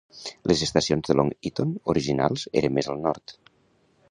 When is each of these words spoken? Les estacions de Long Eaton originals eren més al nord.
Les 0.51 0.63
estacions 0.67 1.11
de 1.11 1.17
Long 1.19 1.29
Eaton 1.49 1.75
originals 1.95 2.47
eren 2.63 2.77
més 2.79 2.93
al 2.97 3.03
nord. 3.09 3.39